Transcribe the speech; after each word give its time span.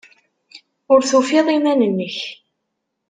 Ur 0.91 1.01
tufiḍ 1.09 1.47
iman-nnek. 1.57 2.17